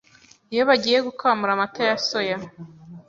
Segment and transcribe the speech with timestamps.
[0.53, 2.37] Iyo bagiye gukamura amata ya soya,